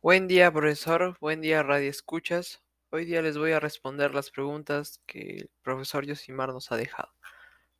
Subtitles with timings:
[0.00, 1.16] Buen día, profesor.
[1.20, 2.62] Buen día, Radio Escuchas.
[2.90, 7.12] Hoy día les voy a responder las preguntas que el profesor Yosimar nos ha dejado.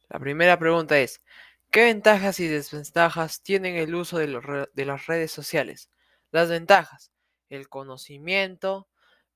[0.08, 1.22] La primera pregunta es,
[1.70, 5.90] ¿qué ventajas y desventajas tienen el uso de, de las redes sociales?
[6.32, 7.12] Las ventajas,
[7.50, 8.88] el conocimiento,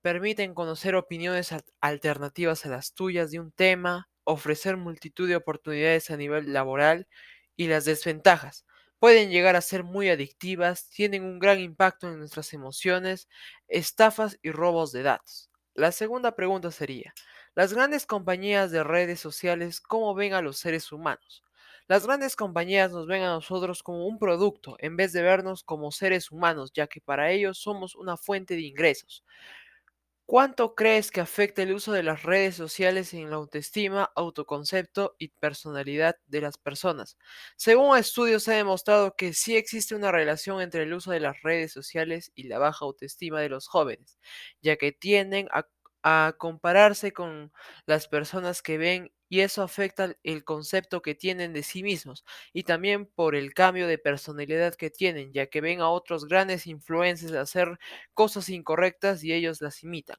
[0.02, 6.10] permiten conocer opiniones al- alternativas a las tuyas de un tema, ofrecer multitud de oportunidades
[6.10, 7.06] a nivel laboral
[7.56, 8.66] y las desventajas.
[9.02, 13.28] Pueden llegar a ser muy adictivas, tienen un gran impacto en nuestras emociones,
[13.66, 15.50] estafas y robos de datos.
[15.74, 17.12] La segunda pregunta sería,
[17.56, 21.42] las grandes compañías de redes sociales, ¿cómo ven a los seres humanos?
[21.88, 25.90] Las grandes compañías nos ven a nosotros como un producto en vez de vernos como
[25.90, 29.24] seres humanos, ya que para ellos somos una fuente de ingresos.
[30.32, 35.28] ¿Cuánto crees que afecta el uso de las redes sociales en la autoestima, autoconcepto y
[35.28, 37.18] personalidad de las personas?
[37.56, 41.42] Según estudios se ha demostrado que sí existe una relación entre el uso de las
[41.42, 44.18] redes sociales y la baja autoestima de los jóvenes,
[44.62, 45.66] ya que tienden a,
[46.02, 47.52] a compararse con
[47.86, 52.64] las personas que ven y eso afecta el concepto que tienen de sí mismos y
[52.64, 57.32] también por el cambio de personalidad que tienen, ya que ven a otros grandes influencers
[57.32, 57.78] hacer
[58.14, 60.18] cosas incorrectas y ellos las imitan.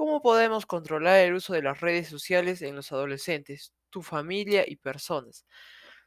[0.00, 4.76] ¿Cómo podemos controlar el uso de las redes sociales en los adolescentes, tu familia y
[4.76, 5.44] personas?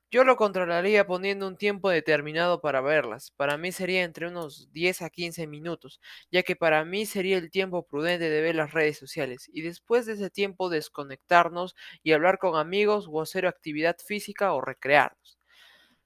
[0.09, 3.29] Yo lo controlaría poniendo un tiempo determinado para verlas.
[3.37, 7.51] Para mí sería entre unos 10 a 15 minutos, ya que para mí sería el
[7.51, 12.39] tiempo prudente de ver las redes sociales y después de ese tiempo desconectarnos y hablar
[12.39, 15.37] con amigos o hacer actividad física o recrearnos.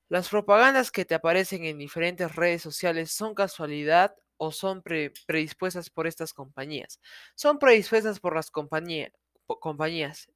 [0.10, 5.90] ¿Las propagandas que te aparecen en diferentes redes sociales son casualidad o son pre- predispuestas
[5.90, 7.00] por estas compañías?
[7.36, 9.12] Son predispuestas por las compañías,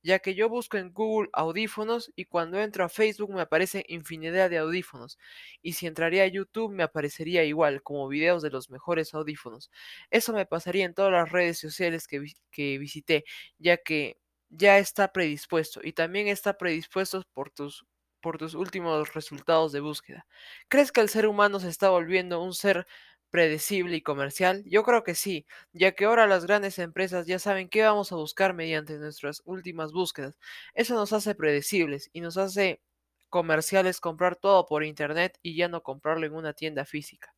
[0.04, 4.50] ya que yo busco en Google audífonos y cuando entro a Facebook me aparece infinidad
[4.50, 5.18] de audífonos.
[5.62, 9.70] Y si entraría a YouTube me aparecería igual, como videos de los mejores audífonos.
[10.10, 13.26] Eso me pasaría en todas las redes sociales que, que visité,
[13.60, 14.18] ya que
[14.50, 17.86] ya está predispuesto y también está predispuesto por tus
[18.22, 20.28] por tus últimos resultados de búsqueda.
[20.70, 22.86] ¿Crees que el ser humano se está volviendo un ser
[23.32, 24.64] predecible y comercial?
[24.66, 28.16] Yo creo que sí, ya que ahora las grandes empresas ya saben qué vamos a
[28.18, 30.38] buscar mediante nuestras últimas búsquedas.
[30.74, 32.82] Eso nos hace predecibles y nos hace
[33.30, 37.34] comerciales comprar todo por internet y ya no comprarlo en una tienda física.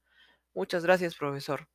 [0.53, 1.70] Muchas gracias, profesor.